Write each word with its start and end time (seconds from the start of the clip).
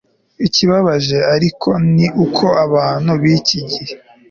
Ikibabaje 0.45 1.17
ariko 1.35 1.69
ni 1.95 2.07
uko 2.25 2.45
abantu 2.65 3.11
biki 3.21 3.59
gihe 3.69 3.93